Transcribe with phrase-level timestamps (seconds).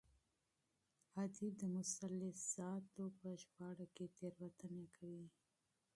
[1.23, 5.27] ادیب د مثلثاتو په ژباړه کې تېروتنې کوي.